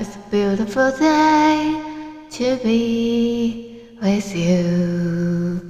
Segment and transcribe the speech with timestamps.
[0.00, 1.78] It's a beautiful day
[2.30, 5.60] to be with you.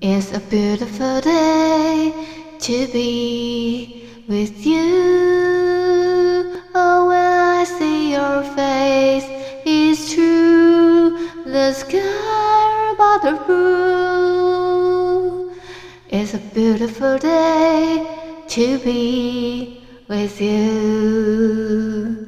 [0.00, 2.12] It's a beautiful day
[2.58, 6.60] to be with you.
[6.74, 9.26] Oh, when I see your face,
[9.64, 11.16] it's true.
[11.44, 15.52] The sky above the blue.
[16.08, 18.04] It's a beautiful day
[18.48, 22.27] to be with you.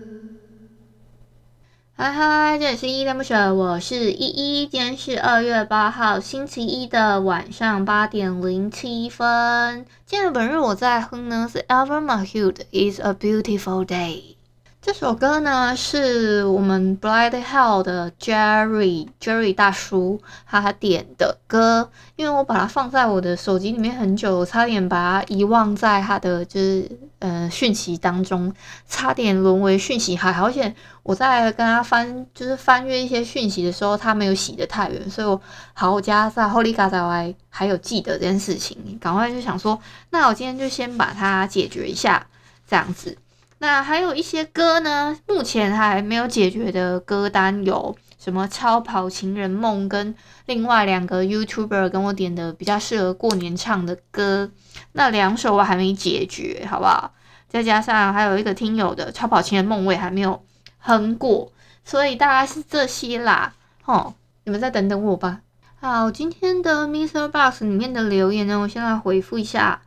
[2.03, 4.67] 嗨嗨，这里是依依恋不舍，我是依依。
[4.67, 9.85] 今天是二月八号星期一的晚上八点零七分。
[10.07, 14.37] 今天本日我在哼呢是 a l v e r Mahut It's a Beautiful Day。
[14.81, 28.55] 这首歌呢是我们 Blind Hell 的 Jerry Jerry 大叔他点的歌，因为我把它放在我的手机里面很久，差点把它遗忘在他的就是呃讯息当中，
[28.89, 30.75] 差点沦为讯息海，好险
[31.11, 35.41] 我在跟他翻就是翻阅一些讯息的时候，他没有洗得太远，所以我
[35.73, 39.77] 好加在 Holy God 在外还有记得这件事情，赶快就想说，
[40.11, 42.25] 那我今天就先把它解决一下，
[42.65, 43.19] 这样子。
[43.59, 50.15] 那还有一些歌呢，目前还没有解决的歌单有什么《超跑情人梦》跟
[50.47, 54.49] 另外两个 YouTuber 跟我点的比较适合过年唱的歌，
[54.93, 57.13] 那两首我还没解决，好不好？
[57.49, 60.41] 再加上还有一个听友的《超跑情人梦》我也还没有
[60.81, 61.53] 很果，
[61.85, 63.55] 所以大概是这些啦。
[63.85, 64.15] 哦，
[64.45, 65.43] 你们再等等我吧。
[65.79, 69.83] 好，今天的 MixerBox 里面的留言呢，我先来回复一下。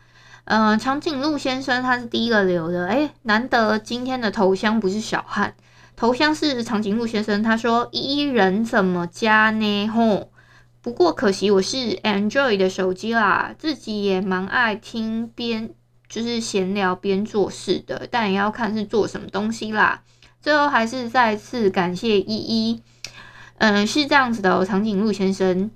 [0.46, 5.56] 嗯、呃，长颈鹿先生他是第一个留的，诶，难得今天的头像不是小汉，
[5.96, 7.42] 头像是长颈鹿先生。
[7.42, 9.88] 他说：“一人怎么加呢？
[9.88, 10.30] 吼，
[10.82, 15.70] 不过可惜我是 Android 的手机啦，自己也蛮爱听边
[16.10, 20.02] 就是闲聊边做事的，但也要看是做什么东西啦。
[20.44, 22.84] 最后还是再次感谢依依。
[23.58, 25.72] 嗯，是这样子的、哦，长颈鹿先生。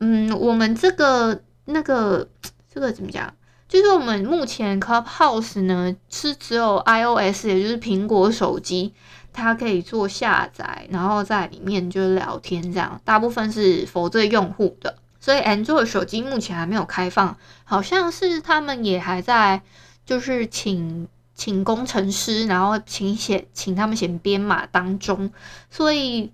[0.00, 2.28] 嗯，我们这个那个
[2.72, 3.34] 这个怎么讲？”
[3.68, 8.94] 就是我们目前 Clubhouse 呢，是只有 iOS，也就是苹果手机，
[9.30, 12.98] 它可以做下载，然后在里面就聊天这样。
[13.04, 19.60] 大部分是否这用户的，所以 Android 手机目前还没有开放，好像是他们也还在，
[20.06, 21.06] 就是请
[21.38, 25.30] 请工程师，然后请写请他们写编码当中，
[25.70, 26.32] 所以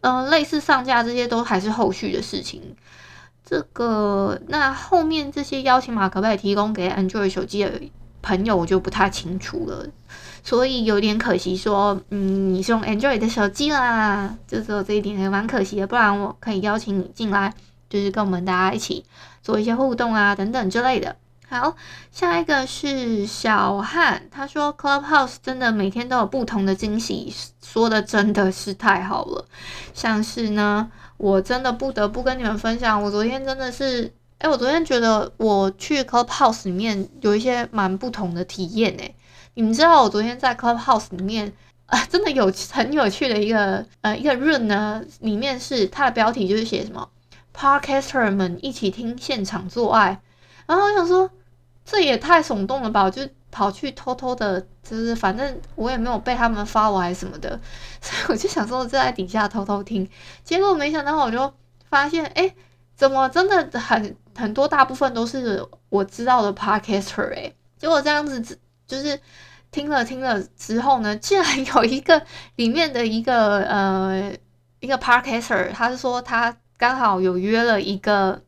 [0.00, 2.74] 嗯、呃，类似上架这些都还是后续的事情。
[3.44, 7.80] 这个那后面这些邀请码可不可以提供给 Android 手机的
[8.22, 9.86] 朋友，我就不太清楚了，
[10.42, 11.54] 所以有点可惜。
[11.54, 15.86] 说，嗯，你是用 Android 的手机啦，就只有这一点也蛮可惜的。
[15.86, 17.52] 不然我可以邀请你进来，
[17.90, 19.04] 就是跟我们大家一起
[19.42, 21.14] 做一些互动啊，等等之类的。
[21.48, 21.76] 好，
[22.10, 29.46] 下一个是小汉，他说 Clubhouse 真的每天都有不同的惊喜，说的真的是太好了，
[29.94, 30.90] 像是呢。
[31.18, 39.14] 我真的不得不跟你们分享，我昨天真的是，哎，我昨天觉得我去 Clubhouse 里面有一些蛮不同的体验诶。
[39.54, 41.50] 你们知道我昨天在 Clubhouse 里面
[41.86, 47.08] 啊、呃， 真的有很有趣的一个呃一个 room 呢，里面是它的标题就是写什么
[47.56, 50.20] Podcaster 们一起听现场做爱，
[50.66, 51.30] 然后我想说
[51.86, 53.26] 这也太耸动了吧，我就。
[53.48, 57.58] 跑去偷偷的，就是反正我也没有被他们发我还什么的，
[58.02, 60.06] 所以我就想说我就在底下偷偷听，
[60.44, 61.50] 结果没想到我就
[61.88, 62.54] 发现，哎，
[62.94, 68.42] 怎么真的很很多大部分都是我知道的 podcaster 哎，结果这样子
[68.86, 69.18] 就是
[69.70, 72.20] 听了听了之后呢，竟然有一个
[72.56, 74.34] 里面的一个呃
[74.80, 78.42] 一个 podcaster，他是说他刚好有约了一个。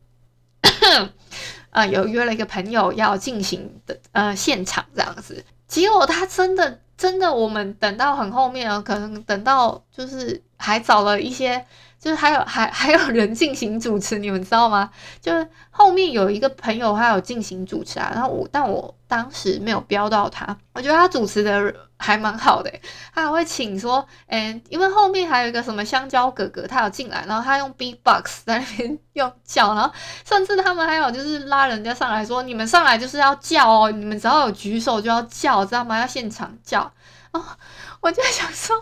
[1.69, 11.65] 啊，有约了一个朋友要进行的呃现场这样子，结果他真的真的，我们等到很后面啊，可能等到就是还找了一些。
[11.99, 14.89] 就是还有还 还有人进行主持，你们知道吗？
[15.21, 22.71] 就是后面有一个朋友他有进行主持啊，然后我但我当时没有标到他，我觉得他主持的还蛮好的，
[23.13, 29.91] 他还会请说，嗯，因为后面还有一个什么香蕉哥哥，他有进来，然后他用 beatbox 在那边用叫，然后
[30.25, 35.99] 甚至他们还有就是拉人家上来说，你们上来就是要叫哦，你们只要有举手就要叫，知道吗？
[35.99, 36.91] 要现场叫。
[37.31, 37.43] 哦，
[37.99, 38.75] 我就想说，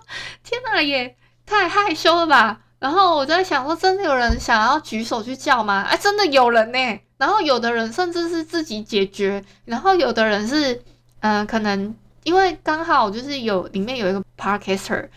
[0.43, 2.61] 天哪，也太害羞了吧。
[2.79, 5.81] 然后我在想说，真的有人想要举手去叫吗？
[5.89, 7.00] 哎，真的有人呢。
[7.18, 10.79] 然后有的人甚至是自己解决，然后有的人是，
[11.21, 15.07] 嗯、可能因为刚好就是有里面有一个 Podcaster，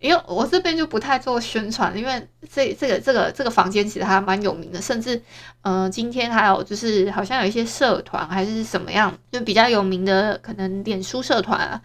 [0.00, 5.22] 因为我这边就不太做宣传，因为这这个这个这个房间其实还蛮有名的，甚至，
[5.62, 11.80] 嗯、今天还有就是好像有一些社团还是什么样，就比较有名的，可能脸书社团啊，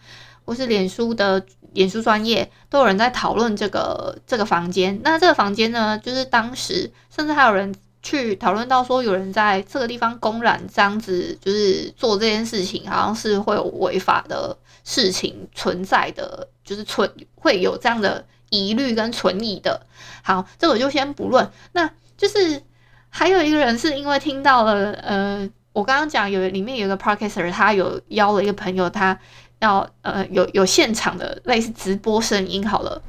[0.49, 1.45] 或是脸书的。
[1.73, 19.85] 脸书专业都有人在讨论这个这个房间，那这个房间呢，就是当时甚至还有人去讨论到说，有人在这个地方公然这样子就是做这件事情，好像是会有违法的事情存在的，就是存会有这样的疑虑跟存疑的。
[20.23, 21.87] 好，这个我就先不论，那
[22.17, 22.63] 就是
[23.09, 29.19] 还有一个人是因为听到了，呃，我刚刚讲有里面有一个 podcaster，他有邀了一个朋友，他。
[29.59, 33.01] 要呃有有现场的类似直播声音好了，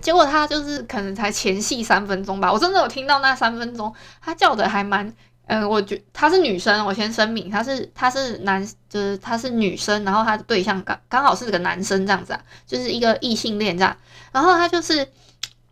[0.00, 5.06] 结果他就是可能才前戏三分钟吧，我真的有听到那三分钟，他叫的还蛮，
[5.46, 13.96] 嗯、呃，我觉他是女生，我先声明，她是她是男，就是她是女生，然后他的对象刚刚好是个男生这样子啊，就是一个异性恋这样，
[14.32, 15.08] 然后他就是，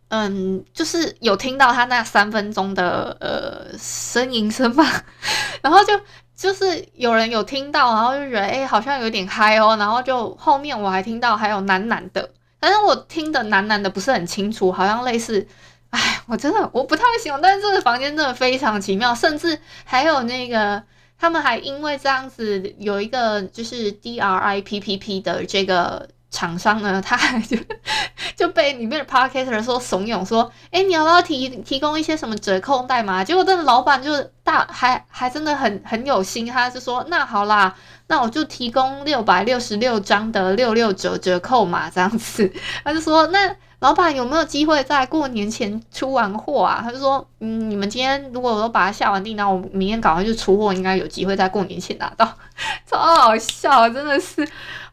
[0.08, 4.84] 嗯，就是有听到他那三分钟的呃呻吟声吧，
[5.62, 5.93] 然后就。
[6.38, 12.31] 就是有人有听到，然后就觉得哎、好像有点嗨哦，然后就后面我还听到还有男男的，
[12.61, 15.44] 反正我听的男男的不是很清楚，好像类似，
[15.90, 20.81] 哎，我真的我不太喜欢，但是这个房间真的非常奇妙，甚至还有那个
[21.19, 26.08] 他们还因为这样子有一个就是 D R I P P P 的这个。
[26.30, 27.56] 厂商呢，他还就
[28.36, 33.25] 就被里面的 Podcaster 说怂恿说，哎，你要不要提提供一些什么折扣代码？
[33.25, 37.75] 结果这个老板就大还还真的很很有心，他就说那好啦，
[38.08, 42.52] 那我就提供六百六十六张的六六折折扣码这样子。
[42.84, 46.80] 他就说那老板有没有机会在过年前出完货啊？
[46.82, 52.30] 他就说嗯，你们今天如果我都把它下完订单，我明天赶快就出货，应该有机会在过年前拿到。
[52.86, 54.46] 超好笑，真的是。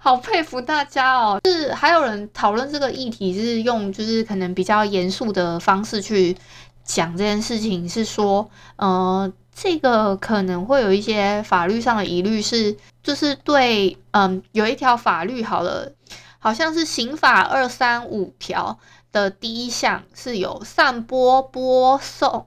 [0.06, 1.42] 好佩服大家哦！
[1.46, 6.38] 是还有人讨论这个议题，是用就是可能比较严肃的方式去
[6.84, 15.92] 讲这件事情，是说，呃，这个可能会有一些法律上的疑虑，是就是对，嗯，有一条法律好了，
[16.38, 18.78] 好像是刑法二三五条
[19.12, 22.46] 的第一项是有散播、播送。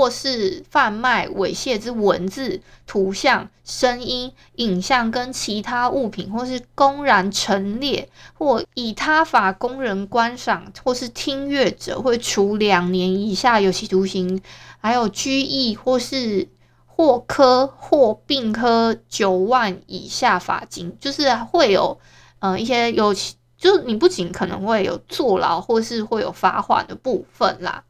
[0.00, 14.40] 或是贩卖猥亵之文字、图像、声音、影像跟其他物品，或是公然陈列或以他法供人观赏或是听阅者，会处两年以下有期徒刑，
[14.78, 16.48] 还有拘役或是
[16.86, 22.00] 或科或并科九万以下罚金，就是会有
[22.38, 27.84] 呃一些有，就是你不仅可能会有坐牢，或是会有罚款的部分啦。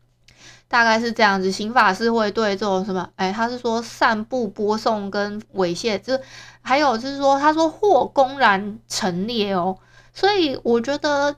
[0.70, 6.17] 大概是这样子，刑法是会对这种什么，哎，他是说散布、播送跟猥亵，就
[6.62, 9.76] 还有就是说，他说或公然陈列哦，
[10.14, 11.34] 所以我觉得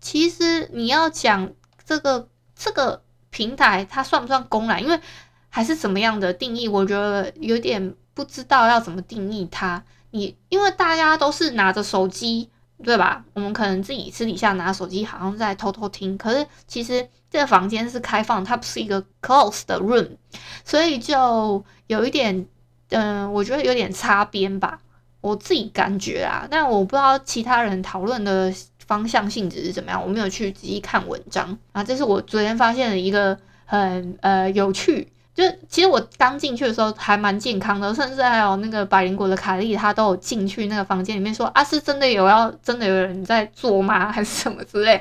[0.00, 1.50] 其实你要讲
[1.84, 4.80] 这个这个平台，它算不算公然？
[4.80, 5.00] 因为
[5.48, 9.82] 还是怎么样的定义，我觉得有点不知道要怎么定义它。
[10.12, 12.48] 你因为大家都是拿着手机。
[12.84, 13.24] 对吧？
[13.32, 16.16] 我们可能自己私底下拿手机，好像在偷偷听。
[16.18, 20.08] 可是其实这个房间是开放，它不是一个 close 的 room，
[20.64, 22.46] 所以就有一点，
[22.90, 24.80] 嗯、我觉得有点擦边吧。
[25.22, 28.52] 我自己感觉啊，但我不知道其他人讨论的
[28.86, 31.82] 方向性质是怎么样，我没有去仔细看文章啊。
[31.82, 35.10] 这是我昨天发现的一个很呃有趣。
[35.36, 44.08] 就其实我刚进去的时候还蛮健康的，甚至还有那个百灵果的凯莉，她都有进去那个房间里面说啊，是真的有要真的有人在做吗？
[44.10, 44.98] 还是什么之类？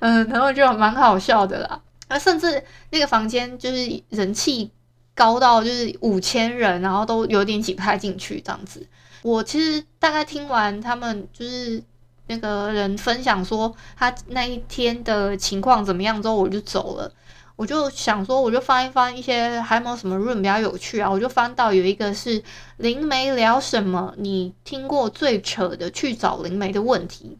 [0.00, 1.80] 嗯，然后就蛮好笑的啦。
[2.08, 4.68] 啊甚至那个房间就是人气
[5.14, 8.84] 高到就是五千人，然后都有点挤不太进去这样子。
[9.22, 11.80] 我其实大概听完他们就是
[12.26, 17.12] 那个人分享说他那一天的情况怎么样之后，我就走了。
[17.58, 21.10] 我就想说，我就翻一翻一些还没有什么 room 比较有趣啊？
[21.10, 22.40] 我就翻到有一个是
[22.76, 27.36] 灵媒聊什么，你听过最扯的去找灵媒的问题。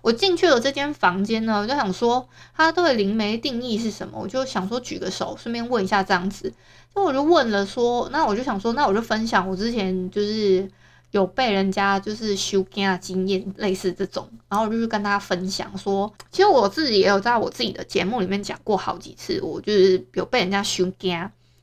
[0.00, 4.18] 我进去了这间房间呢，我就想说，他对灵媒定义是什么？
[4.18, 6.50] 我就想说举个手，顺便问一下这样子。
[6.94, 10.66] 那我就问了说，那我就想说，那我就分享我之前就是。
[11.10, 21.16] 有被人家就是收惊的经验，类似这种，然后我就去跟大家分享说，其实我自己也有在我自己的节目里面讲过好几次，我就是有被人家收惊，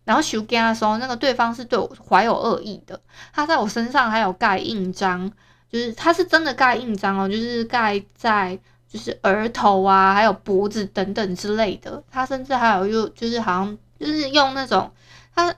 [0.04, 3.00] 然后收惊的时候，那个对方是对我怀有恶意的，
[3.34, 5.32] 他在我身上还有盖印章，
[5.72, 8.58] 就是他是真的盖印章哦，就是盖在
[8.90, 12.04] 就是额头啊，还有脖子等等之类的。
[12.10, 14.90] 他甚至还有又就是好像就是用那种
[15.36, 15.54] 他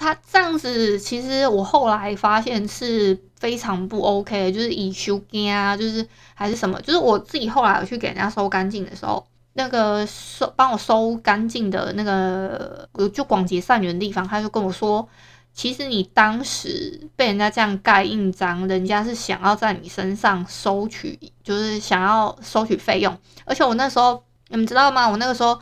[0.00, 9.24] 他这样子，其实我后来发现是非常不 OK，就是以修根啊，就是还是什么，就是我自己后来有去给人家收干净的时候。
[9.54, 15.06] 那个收帮我收干净的那个，就广结善缘的地方，他就跟我说，
[15.52, 23.14] 其实你当时被人家这样盖印章，人家是想要在你身上收取，就是想要收取费用。
[23.44, 25.10] 而且我那时候，你们知道吗？
[25.10, 25.60] 我那个时候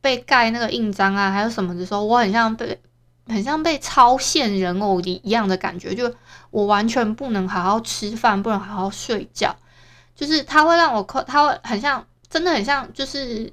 [0.00, 2.80] 被盖那个印章啊，还有什么的时候，我很像被
[3.28, 6.12] 很像被超限人偶一一样的感觉，就
[6.50, 9.54] 我完全不能好好吃饭，不能好好睡觉，
[10.14, 12.04] 就是他会让我扣，他会很像。
[12.30, 13.50] 真的很像，就是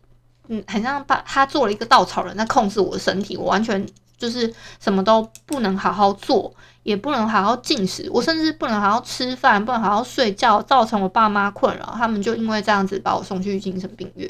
[0.50, 6.53] 嗯，很像把他做了一个稻草人在控制我的身体，我完全就是什么都不能好好做，
[6.84, 14.29] 也不能好好进食，我甚至不能好好吃饭，不能好好睡觉，造成我爸妈困扰，他们就因为这样子把我送去精神病院，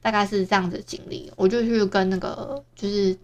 [0.00, 1.30] 大概是这样子的经历。
[1.36, 3.14] 我就去跟那个就是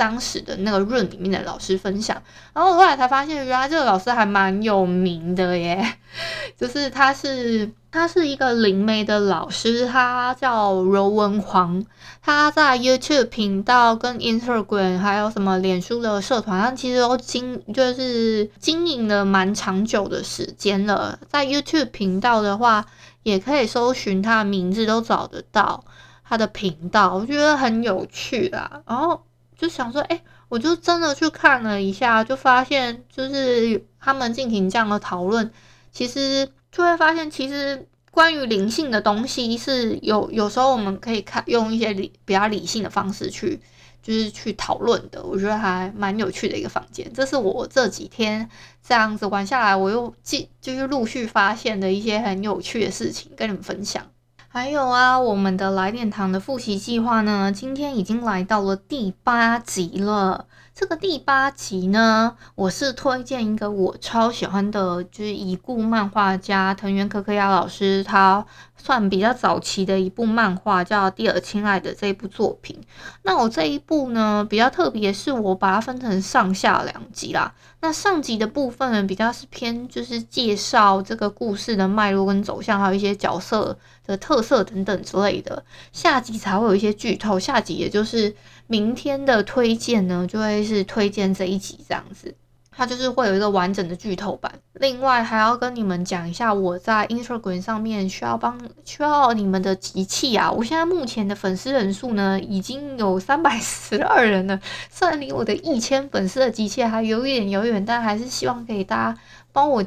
[0.00, 2.16] 当时的那个润里面的老师分享，
[2.54, 5.98] 然后后来才发现，原来这个老师还蛮有名的耶，
[6.58, 7.70] 就是他是。
[7.92, 11.84] 他是一个灵媒的老师，他叫柔文黄，
[12.22, 21.18] 他在 YouTube 频道跟 Instagram 还有什么脸书的社团，他其实都经就是经营了蛮长久的时间了。
[21.28, 22.86] 在 YouTube 频道的话，
[23.24, 25.82] 也可以搜寻他的名字，都找得到
[26.22, 28.82] 他的频道，我觉得很有趣啦。
[28.86, 29.20] 然后
[29.60, 35.52] 就想说，哎，我就真的去看了一下，就发现就是他们进行这样的讨论，
[35.90, 36.48] 其实。
[36.72, 43.60] 就会发现，其实关于灵性的东西是有有时候我们可以看用一些理比较理性的方式去，
[44.00, 45.20] 就是去讨论的。
[45.24, 47.12] 我觉得还蛮有趣的一个房间。
[47.12, 48.48] 这是我这几天
[48.86, 54.06] 这样子玩下来，我又继就是陆续发现的一些很有趣的事情，跟你们分享。
[54.52, 60.46] 还有啊，我们的来点糖的复习计划呢，今天已经来到了第八集了。
[60.80, 68.46] 这个第八集呢，我是推荐一个我超喜欢的，就是已故漫画家藤原可可亚老师，他
[68.78, 72.80] 算比较早期的一部漫画，叫《第二亲爱的》这一部作品。
[73.24, 77.52] 那我这一部呢，比较特别，是我把它分成上下两集啦。
[77.82, 85.62] 那上集的部分呢，比较是偏就是介绍这个故事的脉络跟走向，还有一些角色的特色等等之类的。
[85.92, 88.34] 下集才会有一些剧透，下集也就是。
[88.70, 92.32] 明天的推荐呢，就会是推荐这一集这样子，
[92.70, 94.60] 它就是会有一个完整的剧透版。
[94.74, 100.52] 另外还要跟你们讲一下，我在 Instagram 上面需要帮需要你们的集气啊！
[100.52, 109.20] 我现在目前的粉丝人数呢，已经有三百十二人了，虽然离我的一千粉丝的集气还有一点遥远，但还是希望可以大家
[109.52, 109.84] 帮我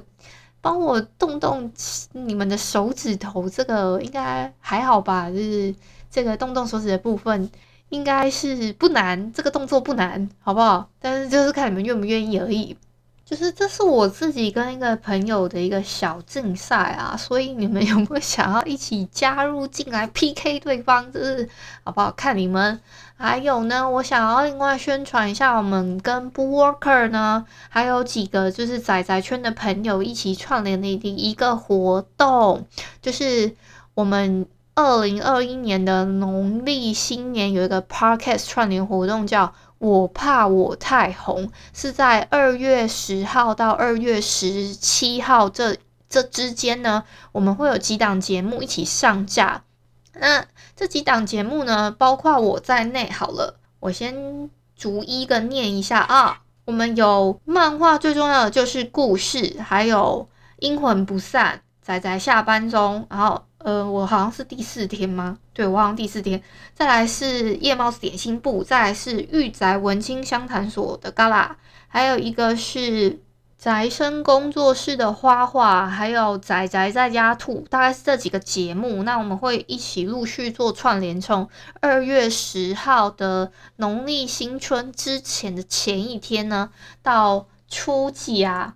[0.60, 1.72] 帮我动动
[2.12, 5.30] 你们的手指头，这个应该还好吧？
[5.30, 5.74] 就是
[6.12, 7.50] 这个动动手指的部分。
[7.94, 10.90] 应该是不难，这个动作不难，好不好？
[11.00, 12.76] 但是就是看你们愿不愿意而已。
[13.24, 21.12] 就是这是我自己跟一个朋友的一个小竞赛啊，所以你们有没有想要一起加入进来 PK 对方？
[21.12, 21.48] 就是
[21.84, 22.12] 好不好？
[22.12, 22.80] 看你们。
[23.16, 32.66] 还有呢，我想要另外宣传一下，我们跟 b o o r k e r 呢，还有几个就是仔仔圈的朋友一起创联的一个活动，
[33.04, 33.56] 就是
[33.94, 34.48] 我们。
[34.76, 45.78] 二零二一年的农历新年有一个 Podcast 串联活动，叫我怕我太红，是在二月十号到二月十七号这
[46.10, 47.04] 这之间呢，
[47.34, 49.64] 我们会有几档节目一起上架。
[50.14, 50.44] 那
[50.76, 53.08] 这几档节目呢，包括我在内。
[53.12, 56.42] 好了，我先逐一个念一下啊。
[56.66, 60.28] 我们有漫画，最重要的就是故事，还有
[60.58, 63.44] 阴魂不散，仔仔下班中，然后。
[63.64, 65.38] 呃，我好像是第四天吗？
[65.54, 66.44] 对，我好像第四天。
[66.74, 71.52] 再来是夜猫子点心部，再来是御宅文青相谈所的 Gala，
[71.88, 73.22] 还有一个是
[73.58, 79.04] 宅生工作室的花花，还有宅宅在家兔，大概是这几个节目。
[79.04, 81.48] 那我们会一起陆续做串联，从
[81.80, 86.70] 二月十号的农历新春之前的前一天呢，
[87.02, 88.76] 到初几啊？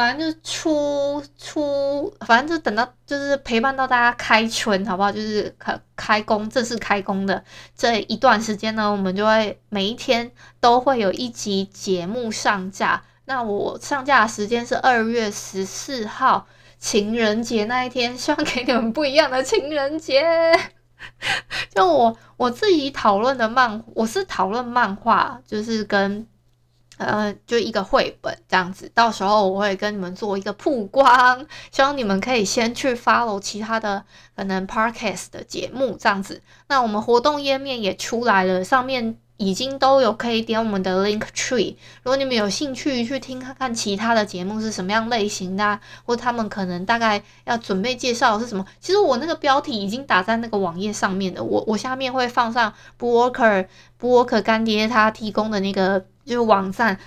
[0.00, 5.12] 反正就是初初，反正就等到就是陪伴到大家开春，好不好？
[5.12, 7.44] 就是开开工正式开工的
[7.76, 13.02] 这一段时间呢，我们就会每一天都会有一集节目上架。
[13.26, 16.46] 那我上架的时间是二月十四号
[16.78, 20.24] 情人节那一天，希望给你们不一样的情人节。
[21.74, 26.26] 就我我自己讨论的漫，我是讨论漫画，就是跟。
[27.00, 34.04] 呃，就一个绘本这样子，到时候我会跟你们做一个曝光，希望你们可以先去 follow 其他的
[34.36, 36.42] 可能 podcast 的节目这样子。
[36.68, 41.74] 那我们活动页面也出来了，上面已经都有可以点我们的 link tree。
[42.02, 51.42] 如果你们有兴趣去听看看其他的节目是什么样类型的啊，或他们可能大概要准备介绍的是什么，其实我那个标题已经打在那个网页上面的。
[51.42, 53.66] 我我下面会放上 bocker
[53.98, 56.04] bocker 干爹他提供的那个。
[56.24, 56.98] 就是网站，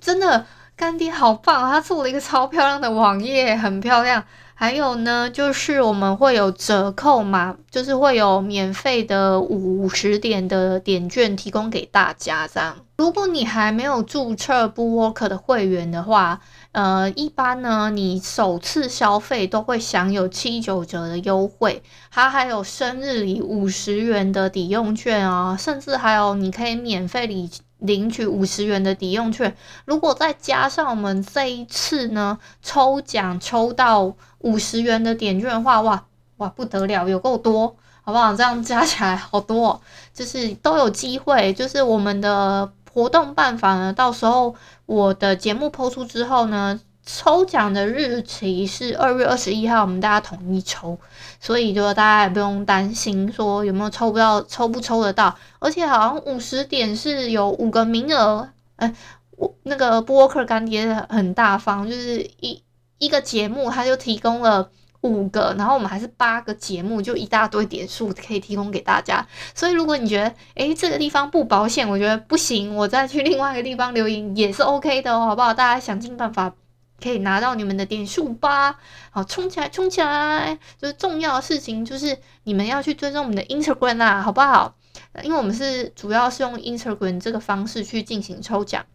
[0.00, 4.24] 真的干爹好棒，他做了一个超漂亮的网页，很漂亮。
[4.56, 12.46] 还有呢，就是我们会有折扣嘛，就是会有免费的五十点的点券提供给大家。
[12.46, 16.40] 这样，如果你还没有注册 b o o k 的会员的话，
[16.70, 27.50] 呃，一般呢，你首次消费都会享有七九折的优惠，它还有生日礼五十元的抵用券啊，甚至还有你可以免费领。
[27.84, 36.06] 领取五十元的抵用券，如果再加上我们这一次呢，抽奖抽到五十元的点券的话，哇
[36.38, 38.34] 哇不得了，有够多，好不好？
[38.34, 39.80] 这样加起来好多哦，
[40.12, 41.52] 就是都有机会。
[41.52, 44.54] 就是我们的活动办法呢，到时候
[44.86, 46.80] 我的节目播出之后呢。
[47.06, 50.98] 抽奖的日期是二月二十一号，我们大家统一抽，
[51.38, 55.36] 所以就大家也不用担心说有没有抽不到，抽不抽得到。
[55.58, 58.94] 而且好像五十点是有五个名额，哎、
[59.32, 62.62] 我那个播客干爹很大方，就是一
[62.98, 64.70] 一个节目他就提供了
[65.02, 69.26] 五个，然后我们还是八个节目，就一大堆点数可以提供给大家。
[69.54, 75.52] 所以如果你觉得哎、这个地方不保险，我觉得不行，我再去另外一个地方留言也是 OK 的哦，好不好？
[75.52, 76.54] 大家想尽办法。
[77.02, 78.78] 可以拿到你们的点数吧，
[79.10, 80.58] 好，冲起来，冲起来！
[80.78, 84.76] 就是重要的事情，就是你们要去追踪我们的 Instagram 啦，好不好？
[85.22, 88.86] 因为我们是主要是用 Instagram 这个方式去进行抽奖。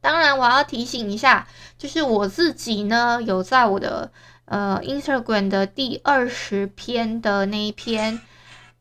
[0.00, 4.12] 当然，我要提醒一下，就是我自己呢，有在我的
[4.44, 8.20] 呃 Instagram 的第二十篇的那一篇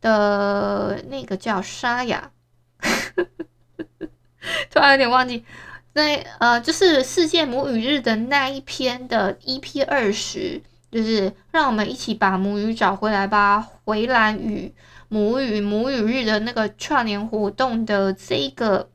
[0.02, 2.32] 的那个叫沙哑，
[4.70, 5.46] 突然有点忘记。
[5.94, 13.68] 那呃，就是世界母语日的那一篇的 EP 二十，就是让我们一起把母语找回来吧。
[13.86, 14.74] 回蓝语
[15.08, 18.90] 母语母语日的那个串联活动的这一个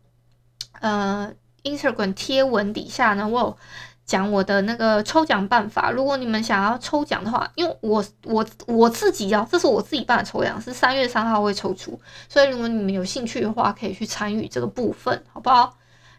[0.81, 1.33] 呃
[1.63, 3.57] Instagram 贴文底下呢，我有
[4.05, 5.93] 讲我的那个抽奖办法。
[5.93, 15.78] 如果你们想要抽奖的话，因为我我我自己要，这是我自己办的抽奖，是三月三号会抽出，所以如果你们有兴趣的话，可以去参与这个部分，好不好？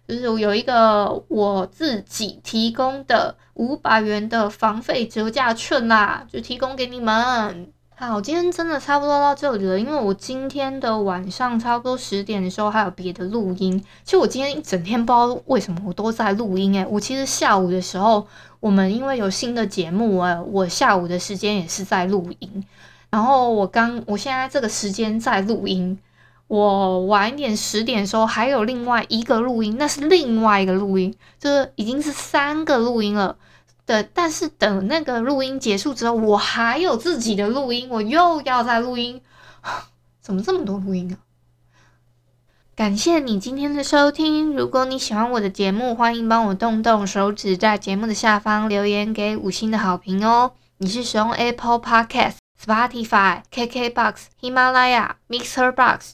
[0.09, 7.71] 就是我有一个我自己提供的五百元的房费折价券啦，就提供给你们。
[7.95, 13.79] 好，今天真的差不多到这里了，因为我今天的晚上差不多十点的时候还有别的录音。
[14.03, 18.25] 其实我今天一整天不知道为什么我都在录音诶，我其实下午的时候，
[18.59, 22.65] 我们因为有新的节目啊，我下午的时间也是在录音。
[23.11, 25.99] 然后我刚，我现在这个时间在录音。
[26.49, 33.37] 我晚一点十点的时候还有另外一个录音，那是另外一个录音，就是已经是三个录音了
[33.85, 34.01] 的。
[34.01, 39.21] 但是等那个录音结束之后，我还有自己的录音，我又要再录音，
[40.19, 41.21] 怎么这么多录音啊？
[42.75, 50.53] 感谢你今天的收听，如果你喜欢我的节目，欢迎帮我动动手指，在节目的下方留言给五星的好评哦。
[50.79, 56.13] 你是使用 Apple Podcast、Spotify、KKBox、喜马拉雅、Mixer Box。